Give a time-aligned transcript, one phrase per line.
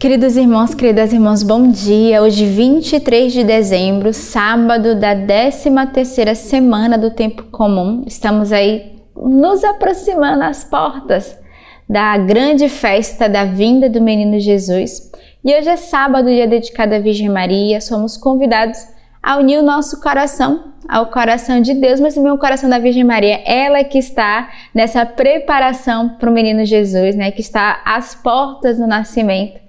[0.00, 2.22] Queridos irmãos, queridas irmãs, bom dia.
[2.22, 8.02] Hoje, 23 de dezembro, sábado da 13ª semana do tempo comum.
[8.06, 11.38] Estamos aí nos aproximando às portas
[11.86, 15.12] da grande festa da vinda do menino Jesus.
[15.44, 17.78] E hoje é sábado, dia dedicado à Virgem Maria.
[17.78, 18.78] Somos convidados
[19.22, 23.04] a unir o nosso coração ao coração de Deus, mas também o coração da Virgem
[23.04, 23.42] Maria.
[23.44, 27.30] Ela que está nessa preparação para o menino Jesus, né?
[27.30, 29.60] Que está às portas do nascimento.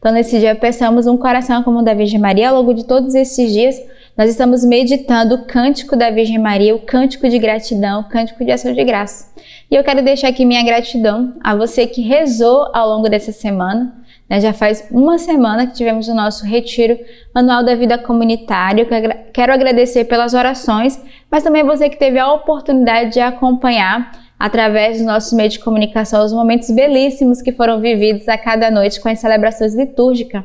[0.00, 2.48] Então, nesse dia, peçamos um coração como o da Virgem Maria.
[2.48, 3.76] Ao longo de todos esses dias,
[4.16, 8.50] nós estamos meditando o cântico da Virgem Maria, o cântico de gratidão, o cântico de
[8.50, 9.30] ação de graça.
[9.70, 13.94] E eu quero deixar aqui minha gratidão a você que rezou ao longo dessa semana.
[14.26, 14.40] Né?
[14.40, 16.98] Já faz uma semana que tivemos o nosso retiro
[17.34, 18.86] anual da vida comunitária.
[19.34, 20.98] Quero agradecer pelas orações,
[21.30, 26.24] mas também você que teve a oportunidade de acompanhar através dos nossos meios de comunicação,
[26.24, 30.42] os momentos belíssimos que foram vividos a cada noite com as celebrações litúrgicas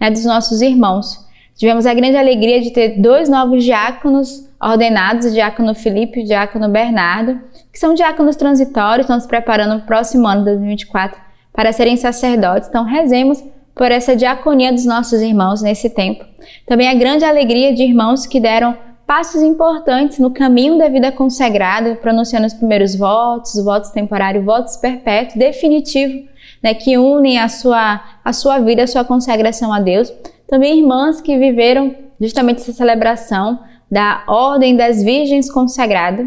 [0.00, 1.24] né, dos nossos irmãos.
[1.54, 6.26] Tivemos a grande alegria de ter dois novos diáconos ordenados, o diácono Felipe e o
[6.26, 7.40] diácono Bernardo,
[7.72, 11.20] que são diáconos transitórios, estão se preparando para o próximo ano, 2024,
[11.52, 12.68] para serem sacerdotes.
[12.68, 13.44] Então, rezemos
[13.76, 16.24] por essa diaconia dos nossos irmãos nesse tempo.
[16.66, 18.76] Também a grande alegria de irmãos que deram
[19.06, 25.38] passos importantes no caminho da vida consagrada, pronunciando os primeiros votos, votos temporários, votos perpétuos,
[25.38, 26.28] definitivo,
[26.62, 30.12] né, que unem a sua, a sua vida, a sua consagração a Deus.
[30.48, 36.26] Também irmãs que viveram justamente essa celebração da Ordem das Virgens Consagradas.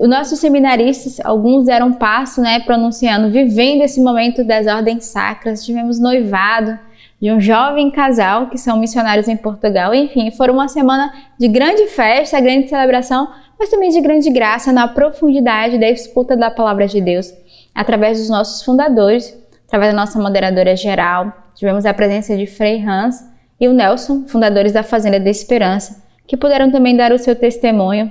[0.00, 5.64] Os nossos seminaristas, alguns deram passo, né, pronunciando, vivendo esse momento das ordens sacras.
[5.64, 6.78] Tivemos noivado,
[7.22, 9.94] de um jovem casal que são missionários em Portugal.
[9.94, 14.88] Enfim, foram uma semana de grande festa, grande celebração, mas também de grande graça na
[14.88, 17.32] profundidade da escuta da palavra de Deus,
[17.72, 21.32] através dos nossos fundadores, através da nossa moderadora geral.
[21.54, 23.24] Tivemos a presença de Frei Hans
[23.60, 28.10] e o Nelson, fundadores da Fazenda da Esperança, que puderam também dar o seu testemunho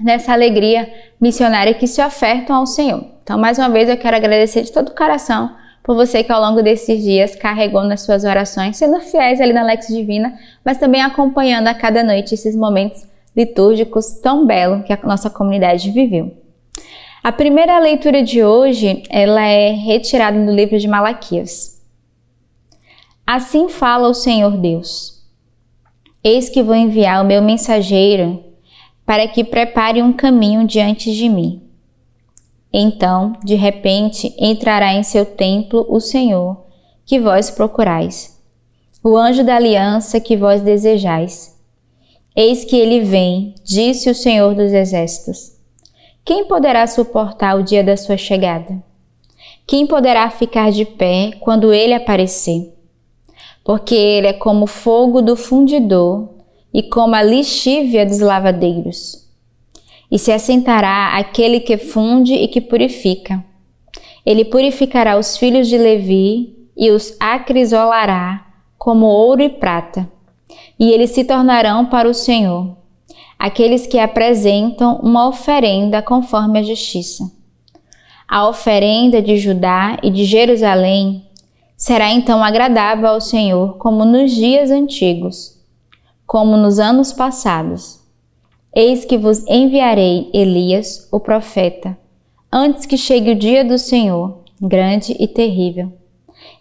[0.00, 3.04] nessa alegria missionária que se ofertam ao Senhor.
[3.22, 6.40] Então, mais uma vez, eu quero agradecer de todo o coração por você que ao
[6.40, 11.02] longo desses dias carregou nas suas orações, sendo fiéis ali na Lex Divina, mas também
[11.02, 13.06] acompanhando a cada noite esses momentos
[13.36, 16.36] litúrgicos tão belos que a nossa comunidade viveu.
[17.22, 21.80] A primeira leitura de hoje, ela é retirada do livro de Malaquias.
[23.26, 25.22] Assim fala o Senhor Deus:
[26.22, 28.44] Eis que vou enviar o meu mensageiro
[29.06, 31.62] para que prepare um caminho diante de mim.
[32.72, 36.64] Então, de repente, entrará em seu templo o Senhor,
[37.04, 38.40] que vós procurais,
[39.04, 41.54] o anjo da aliança que vós desejais.
[42.34, 45.52] Eis que ele vem, disse o Senhor dos Exércitos.
[46.24, 48.82] Quem poderá suportar o dia da sua chegada?
[49.66, 52.72] Quem poderá ficar de pé quando ele aparecer?
[53.62, 56.30] Porque ele é como fogo do fundidor
[56.72, 59.21] e como a lixívia dos lavadeiros
[60.12, 63.42] e se assentará aquele que funde e que purifica.
[64.26, 68.46] Ele purificará os filhos de Levi e os acrisolará
[68.76, 70.06] como ouro e prata,
[70.78, 72.76] e eles se tornarão para o Senhor,
[73.38, 77.24] aqueles que apresentam uma oferenda conforme a justiça.
[78.28, 81.24] A oferenda de Judá e de Jerusalém
[81.74, 85.58] será então agradável ao Senhor, como nos dias antigos,
[86.26, 88.01] como nos anos passados
[88.74, 91.96] Eis que vos enviarei Elias, o profeta,
[92.50, 95.92] antes que chegue o dia do Senhor, grande e terrível.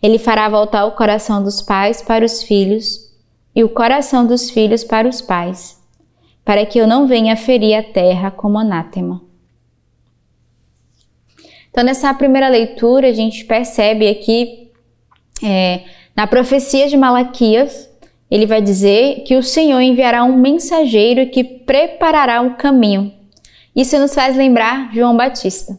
[0.04, 3.12] Ele fará voltar o coração dos pais para os filhos
[3.56, 5.82] e o coração dos filhos para os pais,
[6.44, 9.22] para que eu não venha ferir a terra como anátema.
[11.70, 14.70] Então, nessa primeira leitura, a gente percebe aqui
[15.42, 15.84] é,
[16.14, 17.90] na profecia de Malaquias
[18.32, 23.12] ele vai dizer que o Senhor enviará um mensageiro que preparará o caminho.
[23.76, 25.78] Isso nos faz lembrar João Batista.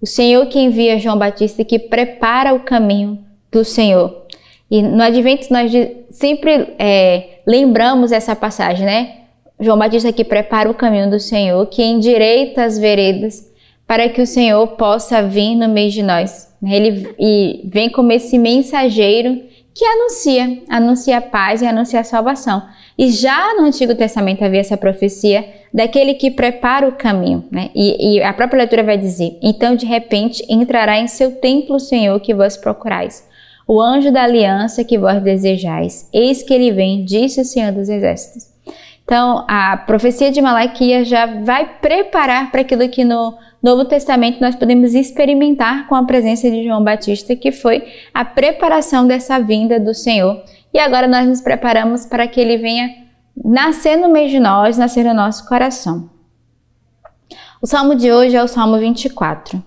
[0.00, 4.22] O Senhor que envia João Batista que prepara o caminho do Senhor.
[4.70, 5.70] E no Advento nós
[6.10, 9.16] sempre é, lembramos essa passagem, né?
[9.60, 13.52] João Batista que prepara o caminho do Senhor, que endireita as veredas
[13.86, 16.50] para que o Senhor possa vir no meio de nós.
[16.64, 19.42] Ele e vem como esse mensageiro
[19.74, 22.62] que anuncia, anuncia a paz e anuncia a salvação.
[22.96, 27.70] E já no Antigo Testamento havia essa profecia daquele que prepara o caminho, né?
[27.74, 31.80] E, e a própria leitura vai dizer: Então de repente entrará em seu templo o
[31.80, 33.26] Senhor que vós procurais,
[33.66, 36.08] o anjo da aliança que vós desejais.
[36.12, 38.52] Eis que ele vem, disse o Senhor dos Exércitos.
[39.04, 44.56] Então a profecia de Malaquias já vai preparar para aquilo que no Novo Testamento nós
[44.56, 49.94] podemos experimentar com a presença de João Batista, que foi a preparação dessa vinda do
[49.94, 50.42] Senhor.
[50.74, 52.90] E agora nós nos preparamos para que ele venha
[53.36, 56.10] nascer no meio de nós, nascer no nosso coração.
[57.60, 59.62] O salmo de hoje é o Salmo 24.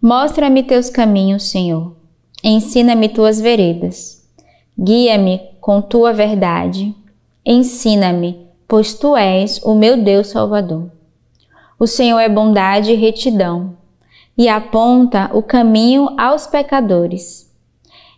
[0.00, 1.94] Mostra-me teus caminhos, Senhor.
[2.42, 4.26] Ensina-me tuas veredas.
[4.78, 6.94] Guia-me com tua verdade.
[7.44, 10.90] Ensina-me, pois tu és o meu Deus Salvador.
[11.78, 13.76] O Senhor é bondade e retidão,
[14.36, 17.52] e aponta o caminho aos pecadores.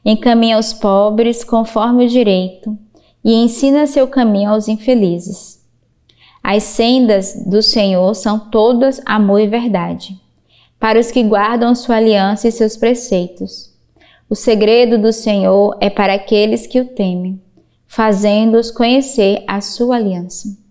[0.04, 2.76] Encaminha os pobres conforme o direito,
[3.24, 5.56] e ensina seu caminho aos infelizes.
[6.42, 10.16] As sendas do Senhor são todas amor e verdade,
[10.78, 13.74] para os que guardam sua aliança e seus preceitos.
[14.28, 17.40] O segredo do Senhor é para aqueles que o temem,
[17.86, 20.65] fazendo-os conhecer a sua aliança.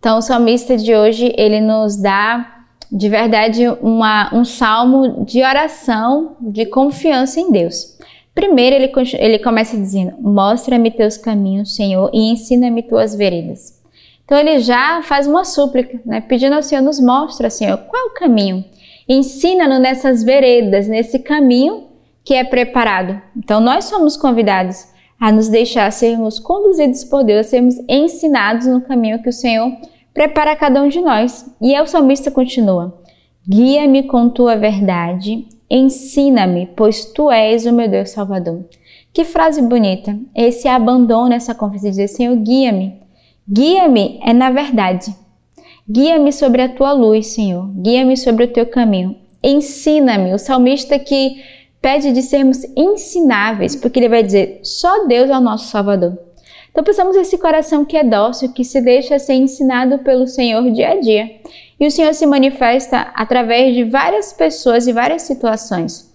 [0.00, 6.36] Então, o salmista de hoje, ele nos dá de verdade uma, um salmo de oração,
[6.40, 7.98] de confiança em Deus.
[8.34, 13.78] Primeiro, ele, ele começa dizendo: Mostra-me teus caminhos, Senhor, e ensina-me tuas veredas.
[14.24, 18.06] Então, ele já faz uma súplica, né, pedindo ao Senhor: Nos mostra, Senhor, qual é
[18.06, 18.64] o caminho?
[19.06, 21.88] Ensina-nos nessas veredas, nesse caminho
[22.24, 23.20] que é preparado.
[23.36, 24.86] Então, nós somos convidados
[25.20, 29.70] a nos deixar sermos conduzidos por Deus, a sermos ensinados no caminho que o Senhor
[30.14, 31.44] prepara cada um de nós.
[31.60, 32.98] E o salmista continua:
[33.46, 38.64] Guia-me com tua verdade, ensina-me, pois tu és o meu Deus Salvador.
[39.12, 40.18] Que frase bonita!
[40.34, 43.00] Esse abandono, essa confiança de dizer: Senhor, guia-me.
[43.46, 45.14] Guia-me é na verdade.
[45.88, 47.68] Guia-me sobre a tua luz, Senhor.
[47.74, 49.16] Guia-me sobre o teu caminho.
[49.42, 50.32] Ensina-me.
[50.32, 51.42] O salmista que
[51.80, 56.18] pede de sermos ensináveis, porque ele vai dizer: só Deus é o nosso Salvador.
[56.70, 60.92] Então precisamos desse coração que é dócil, que se deixa ser ensinado pelo Senhor dia
[60.92, 61.28] a dia.
[61.78, 66.08] E o Senhor se manifesta através de várias pessoas e várias situações.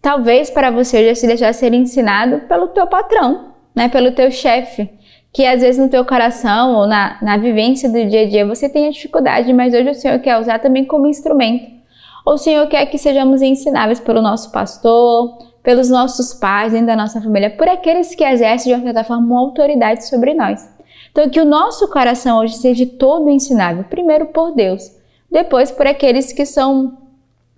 [0.00, 4.88] Talvez para você já se deixar ser ensinado pelo teu patrão, né, pelo teu chefe,
[5.32, 8.68] que às vezes no teu coração ou na, na vivência do dia a dia você
[8.68, 11.79] tenha dificuldade, mas hoje o Senhor quer usar também como instrumento
[12.26, 17.20] o Senhor quer que sejamos ensináveis pelo nosso pastor, pelos nossos pais, dentro da nossa
[17.20, 20.68] família, por aqueles que exercem de uma certa forma uma autoridade sobre nós.
[21.10, 24.90] Então, que o nosso coração hoje seja todo ensinável, primeiro por Deus,
[25.30, 26.98] depois por aqueles que são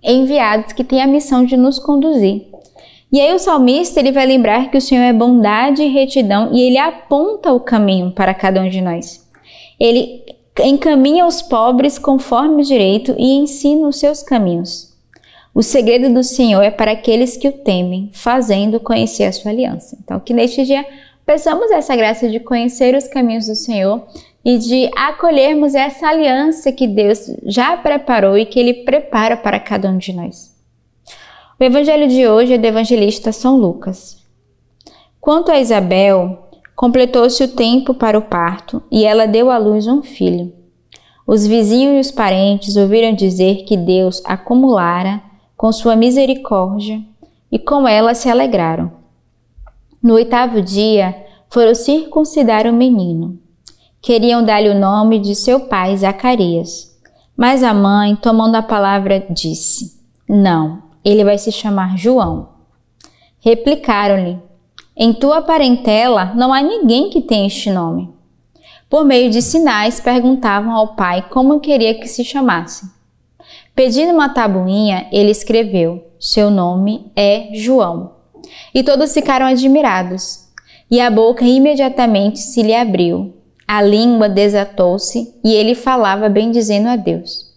[0.01, 2.47] enviados, que têm a missão de nos conduzir.
[3.11, 6.61] E aí o salmista ele vai lembrar que o Senhor é bondade e retidão e
[6.61, 9.23] ele aponta o caminho para cada um de nós.
[9.79, 10.22] Ele
[10.61, 14.93] encaminha os pobres conforme o direito e ensina os seus caminhos.
[15.55, 19.97] O segredo do Senhor é para aqueles que o temem, fazendo conhecer a sua aliança.
[20.03, 20.85] Então, que neste dia
[21.25, 24.03] peçamos essa graça de conhecer os caminhos do Senhor
[24.43, 29.89] e de acolhermos essa aliança que Deus já preparou e que Ele prepara para cada
[29.89, 30.51] um de nós.
[31.59, 34.17] O evangelho de hoje é do evangelista São Lucas.
[35.21, 40.01] Quanto a Isabel, Completou-se o tempo para o parto e ela deu à luz um
[40.01, 40.51] filho.
[41.25, 45.21] Os vizinhos e os parentes ouviram dizer que Deus acumulara
[45.55, 47.01] com sua misericórdia
[47.51, 48.91] e com ela se alegraram.
[50.01, 51.15] No oitavo dia,
[51.49, 53.39] foram circuncidar o menino.
[54.01, 56.91] Queriam dar-lhe o nome de seu pai Zacarias.
[57.37, 59.97] Mas a mãe, tomando a palavra, disse:
[60.27, 62.49] Não, ele vai se chamar João.
[63.39, 64.39] Replicaram-lhe:
[64.95, 68.09] em tua parentela não há ninguém que tenha este nome.
[68.87, 72.85] Por meio de sinais, perguntavam ao pai como queria que se chamasse.
[73.75, 78.11] Pedindo uma tabuinha, ele escreveu: Seu nome é João.
[78.71, 80.43] E todos ficaram admirados.
[80.91, 83.33] E a boca imediatamente se lhe abriu,
[83.67, 87.51] a língua desatou-se e ele falava bendizendo a Deus.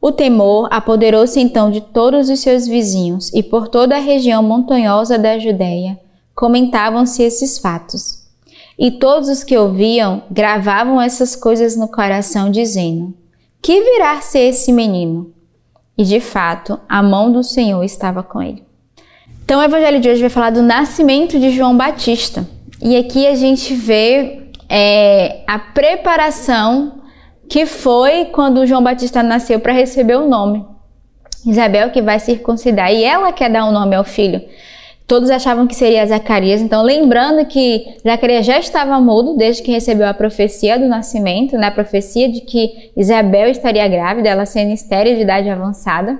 [0.00, 5.18] O temor apoderou-se então de todos os seus vizinhos e por toda a região montanhosa
[5.18, 5.98] da Judéia
[6.34, 8.22] comentavam-se esses fatos.
[8.78, 13.14] E todos os que ouviam gravavam essas coisas no coração, dizendo:
[13.60, 15.32] Que virá ser esse menino?
[15.96, 18.64] E de fato, a mão do Senhor estava com ele.
[19.44, 22.48] Então, o evangelho de hoje vai falar do nascimento de João Batista.
[22.80, 27.02] E aqui a gente vê é, a preparação
[27.48, 30.64] que foi quando João Batista nasceu para receber o nome.
[31.44, 34.40] Isabel que vai circuncidar e ela quer dar o um nome ao filho.
[35.06, 40.06] Todos achavam que seria Zacarias, então lembrando que Zacarias já estava mudo desde que recebeu
[40.06, 41.66] a profecia do nascimento, né?
[41.66, 46.18] a profecia de que Isabel estaria grávida, ela sendo estéril de idade avançada,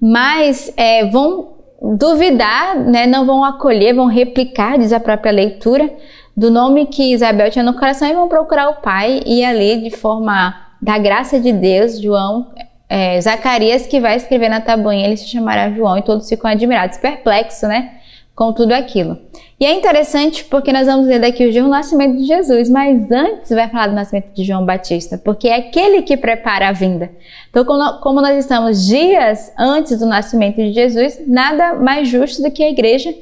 [0.00, 3.06] mas é, vão duvidar, né?
[3.06, 5.90] não vão acolher, vão replicar, diz a própria leitura,
[6.36, 9.96] do nome que Isabel tinha no coração e vão procurar o pai e ali de
[9.96, 12.48] forma da graça de Deus, João
[12.88, 16.98] é, Zacarias que vai escrever na tabuinha, ele se chamará João, e todos ficam admirados,
[16.98, 17.95] perplexos, né?
[18.36, 19.18] Com tudo aquilo.
[19.58, 23.48] E é interessante porque nós vamos ler daqui dia o nascimento de Jesus, mas antes
[23.48, 27.10] vai falar do nascimento de João Batista, porque é aquele que prepara a vinda.
[27.48, 27.64] Então,
[28.02, 32.68] como nós estamos dias antes do nascimento de Jesus, nada mais justo do que a
[32.68, 33.14] igreja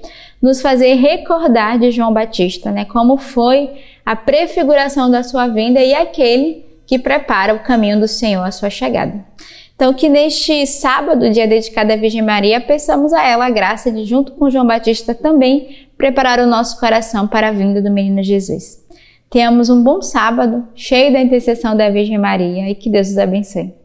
[0.42, 2.85] nos fazer recordar de João Batista, né?
[2.85, 3.71] Como foi
[4.04, 8.68] a prefiguração da sua vinda e aquele que prepara o caminho do Senhor à sua
[8.68, 9.25] chegada.
[9.75, 14.04] Então, que neste sábado, dia dedicado à Virgem Maria, peçamos a ela a graça de,
[14.04, 18.85] junto com João Batista, também preparar o nosso coração para a vinda do menino Jesus.
[19.28, 23.84] Tenhamos um bom sábado, cheio da intercessão da Virgem Maria e que Deus os abençoe.